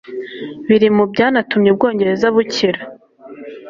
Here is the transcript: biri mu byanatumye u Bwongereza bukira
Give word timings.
biri 0.67 0.87
mu 0.95 1.03
byanatumye 1.11 1.67
u 1.71 1.75
Bwongereza 1.77 2.25
bukira 2.35 2.81